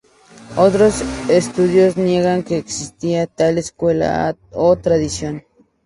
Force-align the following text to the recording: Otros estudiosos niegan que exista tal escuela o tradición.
Otros 0.57 1.03
estudiosos 1.29 1.95
niegan 1.95 2.41
que 2.41 2.57
exista 2.57 3.27
tal 3.27 3.59
escuela 3.59 4.35
o 4.49 4.75
tradición. 4.75 5.43